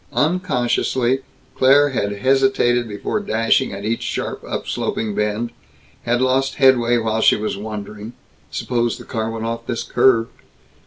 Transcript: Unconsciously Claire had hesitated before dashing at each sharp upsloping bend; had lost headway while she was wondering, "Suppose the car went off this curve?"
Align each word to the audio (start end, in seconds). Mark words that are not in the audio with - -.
Unconsciously 0.13 1.19
Claire 1.55 1.89
had 1.89 2.11
hesitated 2.11 2.87
before 2.87 3.19
dashing 3.19 3.71
at 3.71 3.85
each 3.85 4.01
sharp 4.01 4.41
upsloping 4.43 5.13
bend; 5.13 5.51
had 6.05 6.23
lost 6.23 6.55
headway 6.55 6.97
while 6.97 7.21
she 7.21 7.35
was 7.35 7.55
wondering, 7.55 8.13
"Suppose 8.49 8.97
the 8.97 9.05
car 9.05 9.29
went 9.29 9.45
off 9.45 9.67
this 9.67 9.83
curve?" 9.83 10.29